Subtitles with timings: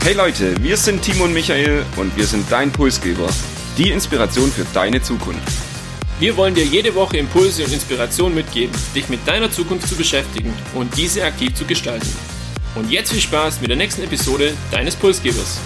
[0.00, 3.28] Hey Leute, wir sind Timo und Michael und wir sind dein Pulsgeber.
[3.76, 5.42] Die Inspiration für deine Zukunft.
[6.18, 10.54] Wir wollen dir jede Woche Impulse und Inspiration mitgeben, dich mit deiner Zukunft zu beschäftigen
[10.74, 12.08] und diese aktiv zu gestalten.
[12.74, 15.60] Und jetzt viel Spaß mit der nächsten Episode deines Pulsgebers.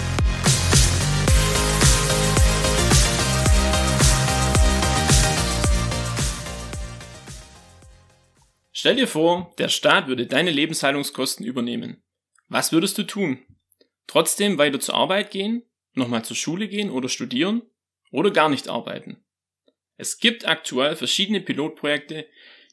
[8.73, 12.03] Stell dir vor, der Staat würde deine Lebenshaltungskosten übernehmen.
[12.49, 13.39] Was würdest du tun?
[14.07, 17.61] Trotzdem weiter zur Arbeit gehen, nochmal zur Schule gehen oder studieren
[18.11, 19.23] oder gar nicht arbeiten?
[19.97, 22.27] Es gibt aktuell verschiedene Pilotprojekte,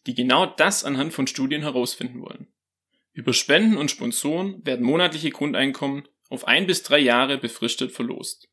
[0.06, 2.48] die genau das anhand von Studien herausfinden wollen.
[3.12, 8.48] Über Spenden und Sponsoren werden monatliche Grundeinkommen auf ein bis drei Jahre befristet verlost.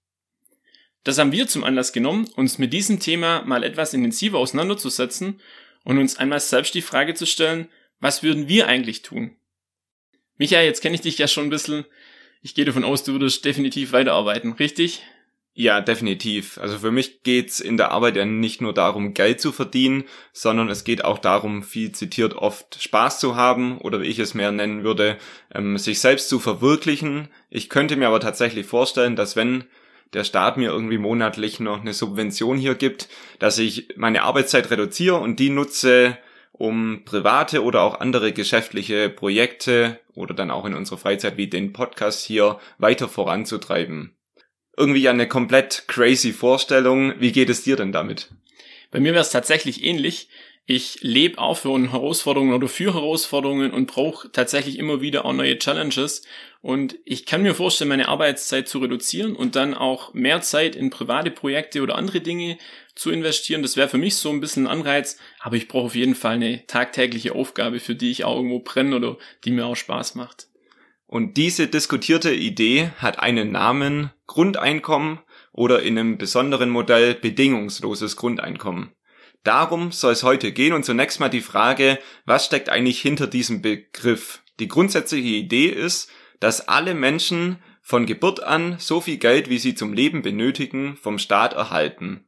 [1.03, 5.39] Das haben wir zum Anlass genommen, uns mit diesem Thema mal etwas intensiver auseinanderzusetzen
[5.85, 7.69] und uns einmal selbst die Frage zu stellen,
[7.99, 9.37] was würden wir eigentlich tun?
[10.37, 11.85] Michael, jetzt kenne ich dich ja schon ein bisschen.
[12.41, 15.03] Ich gehe davon aus, du würdest definitiv weiterarbeiten, richtig?
[15.59, 16.59] Ja, definitiv.
[16.59, 20.69] Also für mich geht's in der Arbeit ja nicht nur darum, Geld zu verdienen, sondern
[20.69, 24.51] es geht auch darum, viel zitiert oft Spaß zu haben oder wie ich es mehr
[24.51, 25.17] nennen würde,
[25.55, 27.29] ähm, sich selbst zu verwirklichen.
[27.49, 29.63] Ich könnte mir aber tatsächlich vorstellen, dass wenn
[30.13, 35.15] der Staat mir irgendwie monatlich noch eine Subvention hier gibt, dass ich meine Arbeitszeit reduziere
[35.15, 36.19] und die nutze,
[36.51, 41.71] um private oder auch andere geschäftliche Projekte oder dann auch in unserer Freizeit wie den
[41.73, 44.17] Podcast hier weiter voranzutreiben.
[44.75, 47.13] Irgendwie eine komplett crazy Vorstellung.
[47.19, 48.31] Wie geht es dir denn damit?
[48.91, 50.29] Bei mir wäre es tatsächlich ähnlich.
[50.69, 55.57] Ich lebe auch für Herausforderungen oder für Herausforderungen und brauche tatsächlich immer wieder auch neue
[55.57, 56.23] Challenges.
[56.59, 60.89] Und ich kann mir vorstellen, meine Arbeitszeit zu reduzieren und dann auch mehr Zeit in
[60.89, 62.57] private Projekte oder andere Dinge
[62.95, 63.61] zu investieren.
[63.61, 66.35] Das wäre für mich so ein bisschen ein Anreiz, aber ich brauche auf jeden Fall
[66.35, 70.49] eine tagtägliche Aufgabe, für die ich auch irgendwo brenne oder die mir auch Spaß macht.
[71.05, 75.19] Und diese diskutierte Idee hat einen Namen Grundeinkommen
[75.53, 78.91] oder in einem besonderen Modell bedingungsloses Grundeinkommen.
[79.47, 83.61] Darum soll es heute gehen und zunächst mal die Frage, was steckt eigentlich hinter diesem
[83.61, 84.41] Begriff?
[84.59, 89.73] Die grundsätzliche Idee ist, dass alle Menschen von Geburt an so viel Geld, wie sie
[89.73, 92.27] zum Leben benötigen, vom Staat erhalten.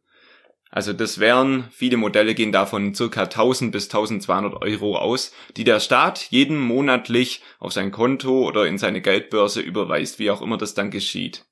[0.71, 5.81] Also das wären, viele Modelle gehen davon circa 1000 bis 1200 Euro aus, die der
[5.81, 10.73] Staat jeden monatlich auf sein Konto oder in seine Geldbörse überweist, wie auch immer das
[10.73, 11.48] dann geschieht.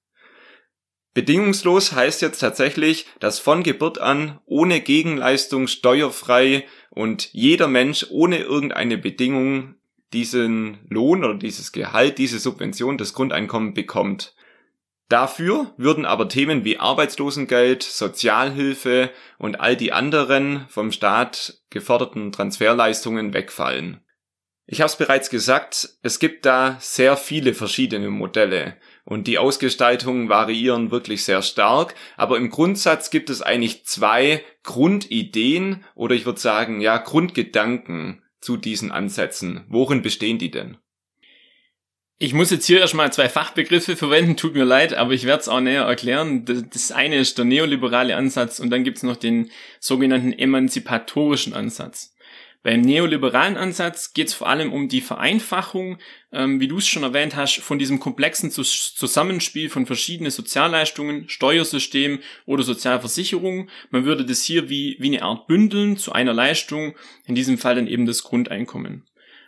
[1.17, 8.37] Bedingungslos heißt jetzt tatsächlich, dass von Geburt an ohne Gegenleistung steuerfrei und jeder Mensch ohne
[8.37, 9.73] irgendeine Bedingung
[10.13, 14.35] diesen Lohn oder dieses Gehalt, diese Subvention, das Grundeinkommen bekommt.
[15.09, 23.33] Dafür würden aber Themen wie Arbeitslosengeld, Sozialhilfe und all die anderen vom Staat geforderten Transferleistungen
[23.33, 24.01] wegfallen.
[24.67, 30.27] Ich habe es bereits gesagt, es gibt da sehr viele verschiedene Modelle und die Ausgestaltungen
[30.27, 36.41] variieren wirklich sehr stark, aber im Grundsatz gibt es eigentlich zwei Grundideen oder ich würde
[36.41, 39.63] sagen, ja, Grundgedanken zu diesen Ansätzen.
[39.69, 40.75] Worin bestehen die denn?
[42.17, 45.47] Ich muss jetzt hier erstmal zwei Fachbegriffe verwenden, tut mir leid, aber ich werde es
[45.47, 46.43] auch näher erklären.
[46.73, 52.13] Das eine ist der neoliberale Ansatz und dann gibt es noch den sogenannten emanzipatorischen Ansatz.
[52.63, 55.99] Beim neoliberalen Ansatz geht es vor allem um die Vereinfachung,
[56.31, 62.19] ähm, wie du es schon erwähnt hast, von diesem komplexen Zusammenspiel von verschiedenen Sozialleistungen, Steuersystem
[62.45, 63.69] oder Sozialversicherungen.
[63.89, 67.75] Man würde das hier wie, wie eine Art bündeln zu einer Leistung, in diesem Fall
[67.75, 69.05] dann eben das Grundeinkommen.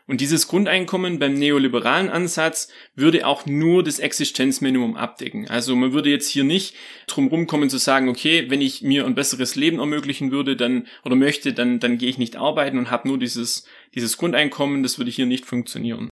[0.10, 5.48] Und dieses Grundeinkommen beim neoliberalen Ansatz würde auch nur das Existenzminimum abdecken.
[5.48, 6.74] Also man würde jetzt hier nicht
[7.06, 11.16] drum rumkommen zu sagen, okay, wenn ich mir ein besseres Leben ermöglichen würde, dann oder
[11.16, 14.82] möchte, dann dann gehe ich nicht arbeiten und habe nur dieses dieses Grundeinkommen.
[14.82, 16.10] Das würde hier nicht funktionieren.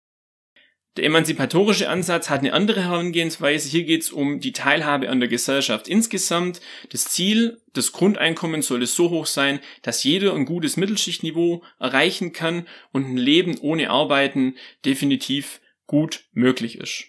[0.97, 3.69] Der emanzipatorische Ansatz hat eine andere Herangehensweise.
[3.69, 6.59] Hier geht es um die Teilhabe an der Gesellschaft insgesamt.
[6.89, 12.65] Das Ziel des Grundeinkommens sollte so hoch sein, dass jeder ein gutes Mittelschichtniveau erreichen kann
[12.91, 14.55] und ein Leben ohne Arbeiten
[14.85, 17.05] definitiv gut möglich ist.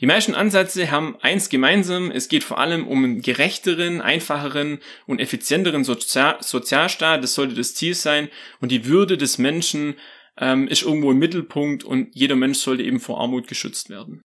[0.00, 5.20] Die meisten Ansätze haben eins gemeinsam, es geht vor allem um einen gerechteren, einfacheren und
[5.20, 8.28] effizienteren Sozialstaat, das sollte das Ziel sein,
[8.60, 9.96] und die Würde des Menschen
[10.40, 14.22] ähm, ist irgendwo im Mittelpunkt und jeder Mensch sollte eben vor Armut geschützt werden.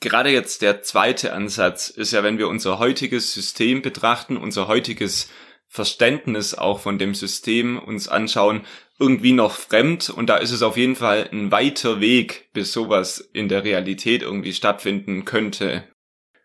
[0.00, 5.28] Gerade jetzt der zweite Ansatz ist ja, wenn wir unser heutiges System betrachten, unser heutiges
[5.68, 8.64] Verständnis auch von dem System uns anschauen,
[8.98, 13.18] irgendwie noch fremd und da ist es auf jeden Fall ein weiter Weg, bis sowas
[13.32, 15.84] in der Realität irgendwie stattfinden könnte.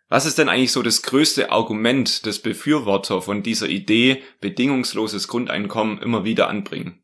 [0.09, 6.01] Was ist denn eigentlich so das größte Argument, das Befürworter von dieser Idee bedingungsloses Grundeinkommen
[6.01, 7.00] immer wieder anbringen?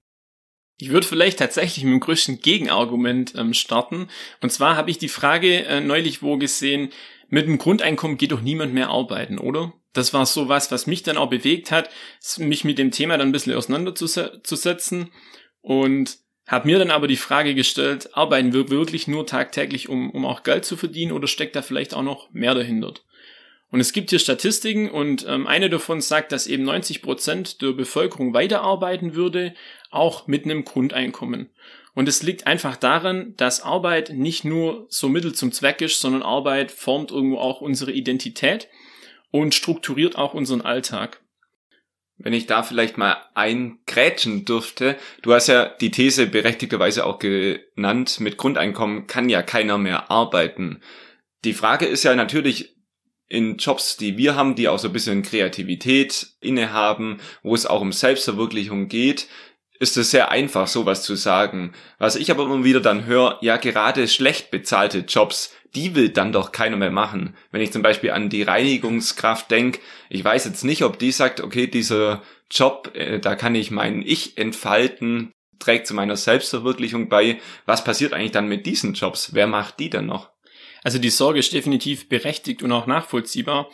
[0.77, 4.09] Ich würde vielleicht tatsächlich mit dem größten Gegenargument ähm, starten.
[4.41, 6.89] Und zwar habe ich die Frage äh, neulich wo gesehen,
[7.29, 9.73] mit dem Grundeinkommen geht doch niemand mehr arbeiten, oder?
[9.93, 11.89] Das war so was, was mich dann auch bewegt hat,
[12.37, 15.11] mich mit dem Thema dann ein bisschen auseinanderzusetzen
[15.61, 20.25] und habe mir dann aber die Frage gestellt, arbeiten wir wirklich nur tagtäglich, um, um
[20.25, 22.93] auch Geld zu verdienen oder steckt da vielleicht auch noch mehr dahinter?
[23.69, 27.73] Und es gibt hier Statistiken und ähm, eine davon sagt, dass eben 90 Prozent der
[27.73, 29.53] Bevölkerung weiterarbeiten würde,
[29.91, 31.49] auch mit einem Grundeinkommen.
[31.93, 36.21] Und es liegt einfach daran, dass Arbeit nicht nur so Mittel zum Zweck ist, sondern
[36.21, 38.69] Arbeit formt irgendwo auch unsere Identität
[39.31, 41.21] und strukturiert auch unseren Alltag.
[42.19, 48.19] Wenn ich da vielleicht mal eingrätschen dürfte, du hast ja die These berechtigterweise auch genannt,
[48.19, 50.81] mit Grundeinkommen kann ja keiner mehr arbeiten.
[51.45, 52.76] Die Frage ist ja natürlich,
[53.29, 57.81] in Jobs, die wir haben, die auch so ein bisschen Kreativität innehaben, wo es auch
[57.81, 59.27] um Selbstverwirklichung geht,
[59.79, 61.73] ist es sehr einfach, sowas zu sagen.
[61.99, 66.31] Was ich aber immer wieder dann höre, ja, gerade schlecht bezahlte Jobs, die will dann
[66.31, 67.35] doch keiner mehr machen.
[67.51, 69.79] Wenn ich zum Beispiel an die Reinigungskraft denke,
[70.09, 74.01] ich weiß jetzt nicht, ob die sagt, okay, dieser Job, äh, da kann ich mein
[74.01, 77.39] Ich entfalten, trägt zu meiner Selbstverwirklichung bei.
[77.65, 79.33] Was passiert eigentlich dann mit diesen Jobs?
[79.33, 80.31] Wer macht die dann noch?
[80.83, 83.69] Also die Sorge ist definitiv berechtigt und auch nachvollziehbar.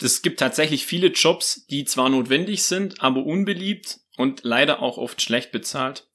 [0.00, 5.22] Es gibt tatsächlich viele Jobs, die zwar notwendig sind, aber unbeliebt und leider auch oft
[5.22, 6.08] schlecht bezahlt.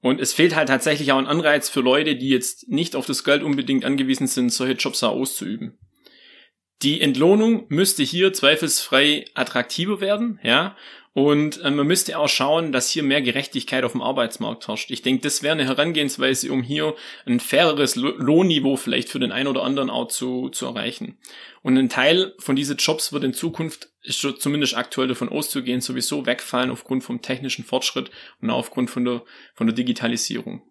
[0.00, 3.24] Und es fehlt halt tatsächlich auch ein Anreiz für Leute, die jetzt nicht auf das
[3.24, 5.78] Geld unbedingt angewiesen sind, solche Jobs auch auszuüben.
[6.82, 10.76] Die Entlohnung müsste hier zweifelsfrei attraktiver werden, ja.
[11.12, 14.92] Und äh, man müsste auch schauen, dass hier mehr Gerechtigkeit auf dem Arbeitsmarkt herrscht.
[14.92, 16.94] Ich denke, das wäre eine Herangehensweise, um hier
[17.26, 21.18] ein faireres Lohnniveau vielleicht für den einen oder anderen auch zu, zu erreichen.
[21.62, 26.26] Und ein Teil von diesen Jobs wird in Zukunft, ist zumindest aktuell davon auszugehen, sowieso
[26.26, 28.10] wegfallen aufgrund vom technischen Fortschritt
[28.40, 29.24] und aufgrund von der,
[29.54, 30.62] von der Digitalisierung.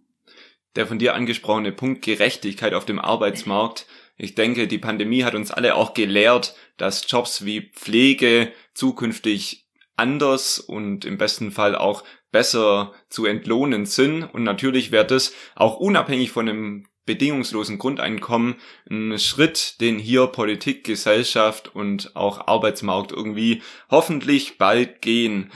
[0.75, 3.87] Der von dir angesprochene Punkt Gerechtigkeit auf dem Arbeitsmarkt.
[4.15, 9.68] Ich denke, die Pandemie hat uns alle auch gelehrt, dass Jobs wie Pflege zukünftig
[9.99, 14.23] anders und im besten Fall auch besser zu entlohnen sind.
[14.23, 18.55] Und natürlich wäre das auch unabhängig von einem bedingungslosen Grundeinkommen
[18.89, 25.51] ein Schritt, den hier Politik, Gesellschaft und auch Arbeitsmarkt irgendwie hoffentlich bald gehen.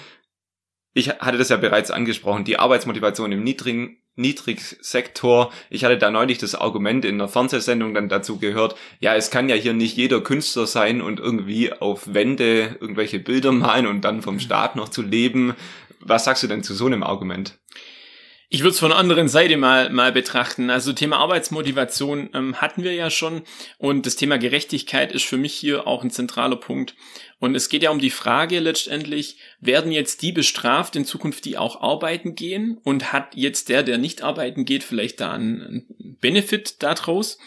[0.93, 5.51] Ich hatte das ja bereits angesprochen, die Arbeitsmotivation im niedrigen Niedrigsektor.
[5.69, 9.49] Ich hatte da neulich das Argument in einer Fernsehsendung dann dazu gehört, ja, es kann
[9.49, 14.21] ja hier nicht jeder Künstler sein und irgendwie auf Wände irgendwelche Bilder malen und dann
[14.21, 15.55] vom Staat noch zu leben.
[15.99, 17.59] Was sagst du denn zu so einem Argument?
[18.53, 20.69] Ich würde es von der anderen Seite mal, mal betrachten.
[20.69, 23.41] Also Thema Arbeitsmotivation ähm, hatten wir ja schon
[23.79, 26.93] und das Thema Gerechtigkeit ist für mich hier auch ein zentraler Punkt.
[27.39, 31.57] Und es geht ja um die Frage letztendlich, werden jetzt die bestraft in Zukunft, die
[31.57, 35.87] auch arbeiten gehen und hat jetzt der, der nicht arbeiten geht, vielleicht da einen
[36.21, 37.39] Benefit daraus?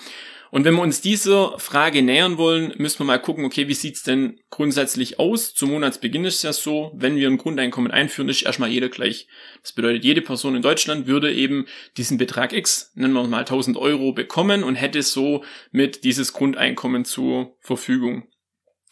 [0.56, 4.04] Und wenn wir uns dieser Frage nähern wollen, müssen wir mal gucken, okay, wie sieht's
[4.04, 5.52] denn grundsätzlich aus?
[5.52, 9.28] Zum Monatsbeginn ist es ja so, wenn wir ein Grundeinkommen einführen, ist erstmal jeder gleich.
[9.60, 11.66] Das bedeutet, jede Person in Deutschland würde eben
[11.98, 17.04] diesen Betrag X, nennen wir mal 1000 Euro, bekommen und hätte so mit dieses Grundeinkommen
[17.04, 18.26] zur Verfügung.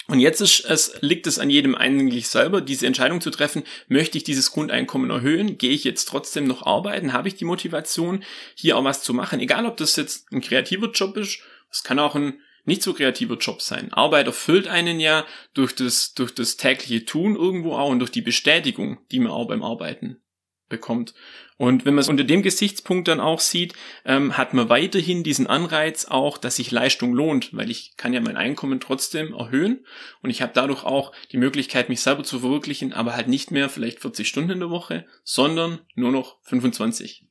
[0.06, 4.18] Und jetzt ist es, liegt es an jedem eigentlich selber, diese Entscheidung zu treffen, möchte
[4.18, 8.22] ich dieses Grundeinkommen erhöhen, gehe ich jetzt trotzdem noch arbeiten, habe ich die Motivation,
[8.54, 11.40] hier auch was zu machen, egal ob das jetzt ein kreativer Job ist,
[11.74, 13.92] es kann auch ein nicht so kreativer Job sein.
[13.92, 18.22] Arbeit erfüllt einen ja durch das, durch das tägliche Tun irgendwo auch und durch die
[18.22, 20.22] Bestätigung, die man auch beim Arbeiten
[20.68, 21.14] bekommt.
[21.56, 25.46] Und wenn man es unter dem Gesichtspunkt dann auch sieht, ähm, hat man weiterhin diesen
[25.46, 29.84] Anreiz auch, dass sich Leistung lohnt, weil ich kann ja mein Einkommen trotzdem erhöhen
[30.22, 33.68] und ich habe dadurch auch die Möglichkeit, mich selber zu verwirklichen, aber halt nicht mehr
[33.68, 37.26] vielleicht 40 Stunden in der Woche, sondern nur noch 25.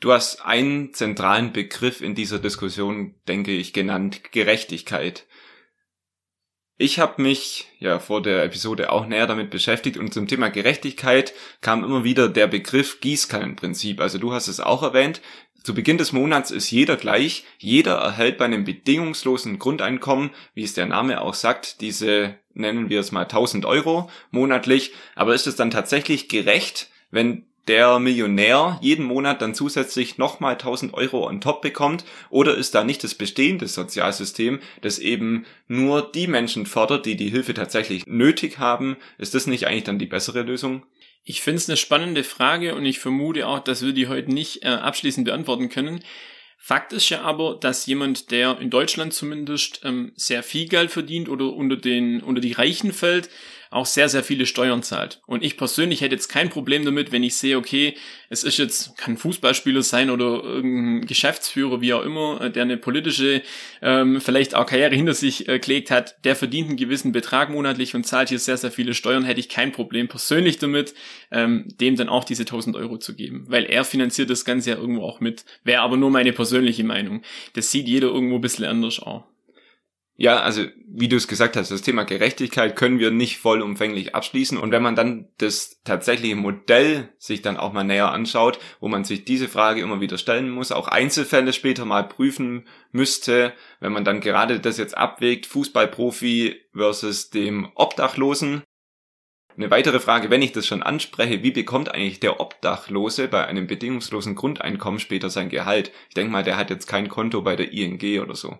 [0.00, 5.26] Du hast einen zentralen Begriff in dieser Diskussion, denke ich, genannt, Gerechtigkeit.
[6.76, 11.32] Ich habe mich ja vor der Episode auch näher damit beschäftigt und zum Thema Gerechtigkeit
[11.60, 14.00] kam immer wieder der Begriff Gießkannenprinzip.
[14.00, 15.20] Also du hast es auch erwähnt.
[15.62, 17.44] Zu Beginn des Monats ist jeder gleich.
[17.58, 23.00] Jeder erhält bei einem bedingungslosen Grundeinkommen, wie es der Name auch sagt, diese nennen wir
[23.00, 24.92] es mal 1000 Euro monatlich.
[25.14, 30.94] Aber ist es dann tatsächlich gerecht, wenn der Millionär jeden Monat dann zusätzlich nochmal 1000
[30.94, 32.04] Euro on top bekommt?
[32.30, 37.30] Oder ist da nicht das bestehende Sozialsystem, das eben nur die Menschen fördert, die die
[37.30, 38.96] Hilfe tatsächlich nötig haben?
[39.18, 40.84] Ist das nicht eigentlich dann die bessere Lösung?
[41.24, 44.62] Ich finde es eine spannende Frage und ich vermute auch, dass wir die heute nicht
[44.62, 46.00] äh, abschließend beantworten können.
[46.58, 51.28] Fakt ist ja aber, dass jemand, der in Deutschland zumindest ähm, sehr viel Geld verdient
[51.28, 53.28] oder unter den unter die Reichen fällt,
[53.74, 55.20] auch sehr, sehr viele Steuern zahlt.
[55.26, 57.94] Und ich persönlich hätte jetzt kein Problem damit, wenn ich sehe, okay,
[58.30, 62.76] es ist jetzt, kann Fußballspieler sein oder irgendein Geschäftsführer, wie auch immer, äh, der eine
[62.76, 63.42] politische,
[63.82, 67.94] ähm, vielleicht auch Karriere hinter sich äh, gelegt hat, der verdient einen gewissen Betrag monatlich
[67.94, 70.94] und zahlt hier sehr, sehr viele Steuern, hätte ich kein Problem persönlich damit,
[71.30, 73.44] ähm, dem dann auch diese 1000 Euro zu geben.
[73.48, 75.44] Weil er finanziert das Ganze ja irgendwo auch mit.
[75.64, 77.22] Wäre aber nur meine persönliche Meinung.
[77.54, 79.24] Das sieht jeder irgendwo ein bisschen anders auch.
[80.16, 84.56] Ja, also wie du es gesagt hast, das Thema Gerechtigkeit können wir nicht vollumfänglich abschließen.
[84.56, 89.02] Und wenn man dann das tatsächliche Modell sich dann auch mal näher anschaut, wo man
[89.02, 94.04] sich diese Frage immer wieder stellen muss, auch Einzelfälle später mal prüfen müsste, wenn man
[94.04, 98.62] dann gerade das jetzt abwägt, Fußballprofi versus dem Obdachlosen.
[99.56, 103.66] Eine weitere Frage, wenn ich das schon anspreche, wie bekommt eigentlich der Obdachlose bei einem
[103.66, 105.90] bedingungslosen Grundeinkommen später sein Gehalt?
[106.08, 108.58] Ich denke mal, der hat jetzt kein Konto bei der ING oder so.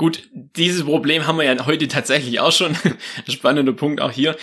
[0.00, 2.74] Gut, dieses Problem haben wir ja heute tatsächlich auch schon.
[3.28, 4.34] Spannender Punkt auch hier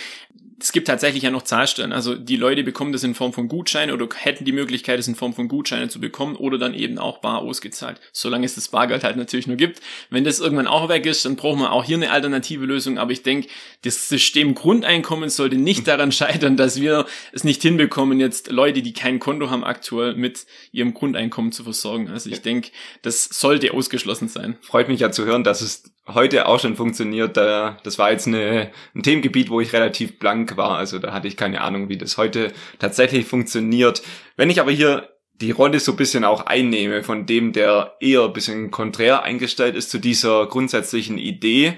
[0.60, 1.92] es gibt tatsächlich ja noch Zahlstellen.
[1.92, 5.14] Also die Leute bekommen das in Form von Gutscheinen oder hätten die Möglichkeit, es in
[5.14, 8.00] Form von Gutscheinen zu bekommen oder dann eben auch bar ausgezahlt.
[8.12, 9.80] Solange es das Bargeld halt natürlich nur gibt.
[10.10, 12.98] Wenn das irgendwann auch weg ist, dann brauchen wir auch hier eine alternative Lösung.
[12.98, 13.48] Aber ich denke,
[13.82, 18.92] das System Grundeinkommen sollte nicht daran scheitern, dass wir es nicht hinbekommen, jetzt Leute, die
[18.92, 22.08] kein Konto haben, aktuell mit ihrem Grundeinkommen zu versorgen.
[22.08, 22.70] Also ich denke,
[23.02, 24.56] das sollte ausgeschlossen sein.
[24.60, 27.36] Freut mich ja zu hören, dass es heute auch schon funktioniert.
[27.36, 30.76] Das war jetzt eine, ein Themengebiet, wo ich relativ blank war.
[30.78, 34.02] Also da hatte ich keine Ahnung, wie das heute tatsächlich funktioniert.
[34.36, 35.08] Wenn ich aber hier
[35.40, 39.76] die Rolle so ein bisschen auch einnehme von dem, der eher ein bisschen konträr eingestellt
[39.76, 41.74] ist zu dieser grundsätzlichen Idee,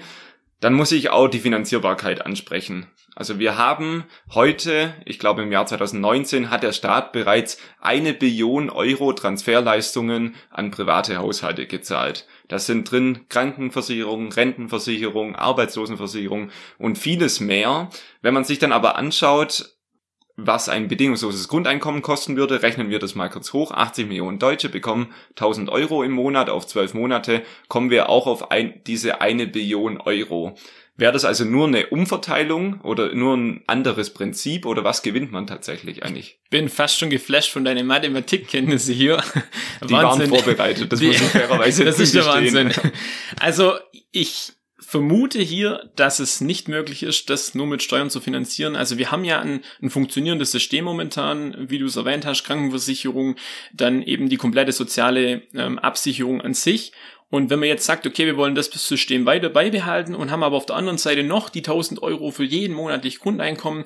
[0.61, 2.87] dann muss ich auch die Finanzierbarkeit ansprechen.
[3.15, 8.69] Also wir haben heute, ich glaube im Jahr 2019, hat der Staat bereits eine Billion
[8.69, 12.25] Euro Transferleistungen an private Haushalte gezahlt.
[12.47, 17.89] Das sind drin Krankenversicherung, Rentenversicherung, Arbeitslosenversicherung und vieles mehr.
[18.21, 19.75] Wenn man sich dann aber anschaut,
[20.37, 23.71] was ein bedingungsloses Grundeinkommen kosten würde, rechnen wir das mal kurz hoch.
[23.71, 28.51] 80 Millionen Deutsche bekommen 1000 Euro im Monat auf 12 Monate, kommen wir auch auf
[28.51, 30.55] ein, diese eine Billion Euro.
[30.97, 35.47] Wäre das also nur eine Umverteilung oder nur ein anderes Prinzip oder was gewinnt man
[35.47, 36.39] tatsächlich eigentlich?
[36.49, 39.23] Bin fast schon geflasht von deinen Mathematikkenntnisse hier.
[39.83, 40.29] Die Wahnsinn.
[40.29, 42.71] waren vorbereitet, das Die, muss ich fairerweise Das ist der Wahnsinn.
[43.39, 43.73] Also
[44.11, 44.53] ich
[44.91, 48.75] vermute hier, dass es nicht möglich ist, das nur mit Steuern zu finanzieren.
[48.75, 53.37] Also wir haben ja ein, ein funktionierendes System momentan, wie du es erwähnt hast, Krankenversicherung,
[53.71, 56.91] dann eben die komplette soziale ähm, Absicherung an sich.
[57.29, 60.57] Und wenn man jetzt sagt, okay, wir wollen das System weiter beibehalten und haben aber
[60.57, 63.85] auf der anderen Seite noch die 1000 Euro für jeden monatlich Grundeinkommen,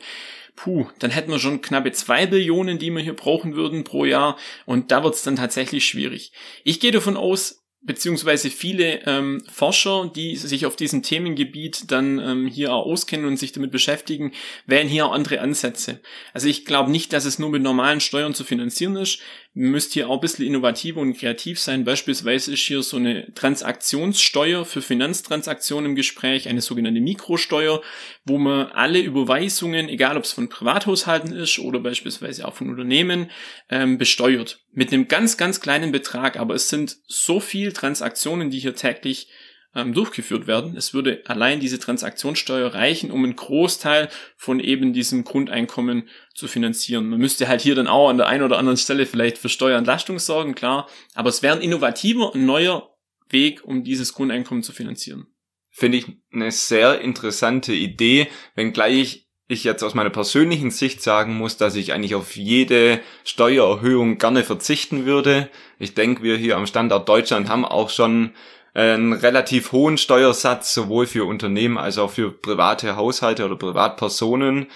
[0.56, 4.38] puh, dann hätten wir schon knappe zwei Billionen, die wir hier brauchen würden pro Jahr.
[4.66, 6.32] Und da wird's dann tatsächlich schwierig.
[6.64, 12.48] Ich gehe davon aus, beziehungsweise viele ähm, Forscher, die sich auf diesem Themengebiet dann ähm,
[12.48, 14.34] hier auch auskennen und sich damit beschäftigen,
[14.66, 16.00] wählen hier auch andere Ansätze.
[16.34, 19.20] Also ich glaube nicht, dass es nur mit normalen Steuern zu finanzieren ist
[19.58, 21.86] müsst hier auch ein bisschen innovativer und kreativ sein.
[21.86, 27.82] Beispielsweise ist hier so eine Transaktionssteuer für Finanztransaktionen im Gespräch, eine sogenannte Mikrosteuer,
[28.26, 33.32] wo man alle Überweisungen, egal ob es von Privathaushalten ist oder beispielsweise auch von Unternehmen,
[33.70, 34.60] ähm, besteuert.
[34.74, 36.38] Mit einem ganz, ganz kleinen Betrag.
[36.38, 39.30] Aber es sind so viel Transaktionen, die hier täglich
[39.76, 40.76] ähm, durchgeführt werden.
[40.76, 47.08] Es würde allein diese Transaktionssteuer reichen, um einen Großteil von eben diesem Grundeinkommen zu finanzieren.
[47.10, 50.20] Man müsste halt hier dann auch an der einen oder anderen Stelle vielleicht für Steuerentlastung
[50.20, 52.96] sorgen, klar, aber es wäre ein innovativer, ein neuer
[53.30, 55.28] Weg, um dieses Grundeinkommen zu finanzieren.
[55.70, 61.58] Finde ich eine sehr interessante Idee, wenngleich ich jetzt aus meiner persönlichen Sicht sagen muss,
[61.58, 65.50] dass ich eigentlich auf jede Steuererhöhung gerne verzichten würde.
[65.78, 68.32] Ich denke, wir hier am Standort Deutschland haben auch schon
[68.76, 74.68] einen relativ hohen Steuersatz, sowohl für Unternehmen als auch für private Haushalte oder Privatpersonen.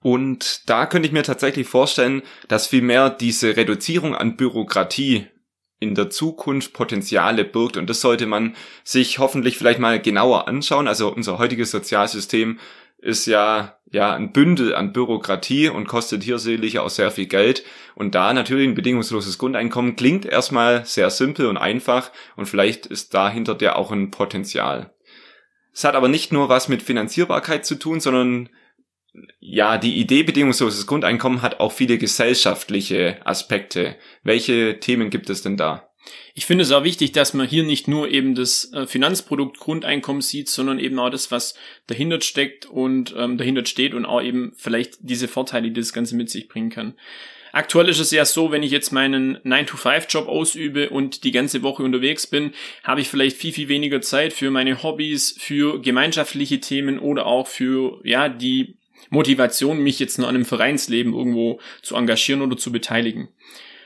[0.00, 5.26] Und da könnte ich mir tatsächlich vorstellen, dass vielmehr diese Reduzierung an Bürokratie
[5.78, 7.76] in der Zukunft Potenziale birgt.
[7.76, 10.88] Und das sollte man sich hoffentlich vielleicht mal genauer anschauen.
[10.88, 12.58] Also unser heutiges Sozialsystem
[13.02, 17.64] ist ja, ja ein Bündel an Bürokratie und kostet hier sicherlich auch sehr viel Geld.
[17.94, 23.12] Und da natürlich ein bedingungsloses Grundeinkommen klingt erstmal sehr simpel und einfach und vielleicht ist
[23.12, 24.94] dahinter der auch ein Potenzial.
[25.74, 28.48] Es hat aber nicht nur was mit Finanzierbarkeit zu tun, sondern
[29.40, 33.96] ja, die Idee bedingungsloses Grundeinkommen hat auch viele gesellschaftliche Aspekte.
[34.22, 35.91] Welche Themen gibt es denn da?
[36.34, 40.22] Ich finde es auch wichtig, dass man hier nicht nur eben das äh, Finanzprodukt Grundeinkommen
[40.22, 41.54] sieht, sondern eben auch das, was
[41.86, 46.16] dahinter steckt und ähm, dahinter steht und auch eben vielleicht diese Vorteile, die das Ganze
[46.16, 46.94] mit sich bringen kann.
[47.52, 51.82] Aktuell ist es ja so, wenn ich jetzt meinen 9-to-5-Job ausübe und die ganze Woche
[51.82, 56.98] unterwegs bin, habe ich vielleicht viel, viel weniger Zeit für meine Hobbys, für gemeinschaftliche Themen
[56.98, 58.76] oder auch für, ja, die
[59.10, 63.28] Motivation, mich jetzt nur an einem Vereinsleben irgendwo zu engagieren oder zu beteiligen.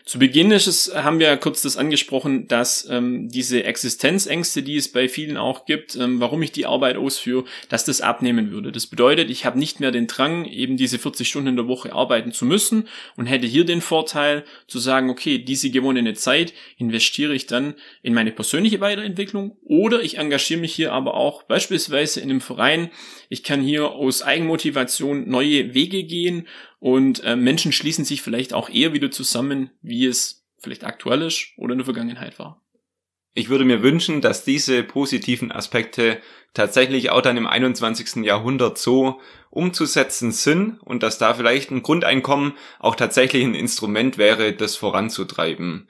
[0.06, 4.92] Zu Beginn ist es, haben wir kurz das angesprochen, dass ähm, diese Existenzängste, die es
[4.92, 8.70] bei vielen auch gibt, ähm, warum ich die Arbeit ausführe, dass das abnehmen würde.
[8.70, 11.92] Das bedeutet, ich habe nicht mehr den Drang, eben diese 40 Stunden in der Woche
[11.92, 12.86] arbeiten zu müssen
[13.16, 18.14] und hätte hier den Vorteil zu sagen, okay, diese gewonnene Zeit investiere ich dann in
[18.14, 22.90] meine persönliche Weiterentwicklung oder ich engagiere mich hier aber auch beispielsweise in einem Verein.
[23.28, 26.46] Ich kann hier aus Eigenmotivation neue Wege gehen
[26.78, 31.52] und äh, Menschen schließen sich vielleicht auch eher wieder zusammen, wie es vielleicht aktuell ist
[31.56, 32.62] oder in der Vergangenheit war.
[33.38, 36.22] Ich würde mir wünschen, dass diese positiven Aspekte
[36.54, 38.24] tatsächlich auch dann im 21.
[38.24, 44.54] Jahrhundert so umzusetzen sind und dass da vielleicht ein Grundeinkommen auch tatsächlich ein Instrument wäre,
[44.54, 45.86] das voranzutreiben.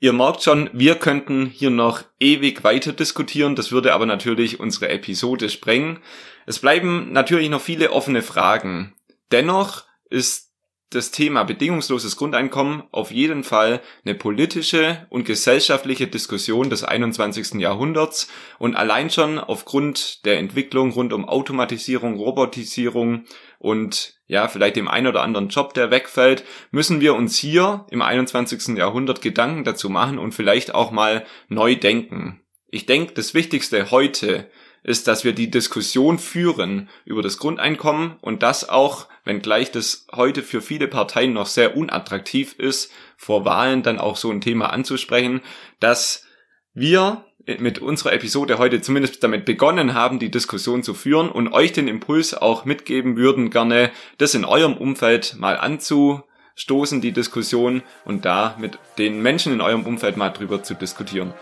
[0.00, 4.88] Ihr merkt schon, wir könnten hier noch ewig weiter diskutieren, das würde aber natürlich unsere
[4.88, 6.00] Episode sprengen.
[6.44, 8.94] Es bleiben natürlich noch viele offene Fragen.
[9.30, 10.52] Dennoch ist
[10.90, 17.54] das Thema bedingungsloses Grundeinkommen auf jeden Fall eine politische und gesellschaftliche Diskussion des 21.
[17.54, 18.28] Jahrhunderts
[18.60, 23.24] und allein schon aufgrund der Entwicklung rund um Automatisierung, Robotisierung
[23.58, 28.00] und ja, vielleicht dem einen oder anderen Job, der wegfällt, müssen wir uns hier im
[28.00, 28.76] 21.
[28.76, 32.40] Jahrhundert Gedanken dazu machen und vielleicht auch mal neu denken.
[32.68, 34.48] Ich denke, das Wichtigste heute
[34.84, 40.42] ist, dass wir die Diskussion führen über das Grundeinkommen und das auch, wenngleich das heute
[40.42, 45.40] für viele Parteien noch sehr unattraktiv ist, vor Wahlen dann auch so ein Thema anzusprechen,
[45.80, 46.26] dass
[46.74, 51.72] wir mit unserer Episode heute zumindest damit begonnen haben, die Diskussion zu führen und euch
[51.72, 58.24] den Impuls auch mitgeben würden, gerne das in eurem Umfeld mal anzustoßen, die Diskussion und
[58.24, 61.34] da mit den Menschen in eurem Umfeld mal drüber zu diskutieren.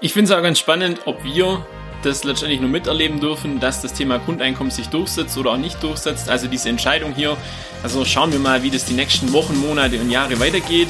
[0.00, 1.64] Ich finde es auch ganz spannend, ob wir
[2.02, 6.28] das letztendlich nur miterleben dürfen, dass das Thema Grundeinkommen sich durchsetzt oder auch nicht durchsetzt.
[6.28, 7.36] Also diese Entscheidung hier.
[7.82, 10.88] Also schauen wir mal, wie das die nächsten Wochen, Monate und Jahre weitergeht.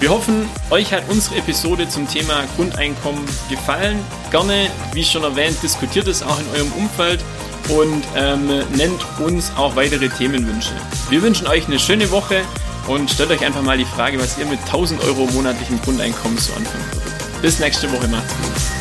[0.00, 3.98] Wir hoffen, euch hat unsere Episode zum Thema Grundeinkommen gefallen.
[4.30, 7.20] Gerne, wie schon erwähnt, diskutiert es auch in eurem Umfeld
[7.68, 10.72] und ähm, nennt uns auch weitere Themenwünsche.
[11.10, 12.42] Wir wünschen euch eine schöne Woche
[12.86, 16.52] und stellt euch einfach mal die Frage, was ihr mit 1000 Euro monatlichem Grundeinkommen so
[16.54, 17.42] anfangen würdet.
[17.42, 18.77] Bis nächste Woche, macht's gut.